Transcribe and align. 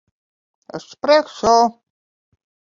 Uz 0.77 0.87
priekšu! 1.03 1.55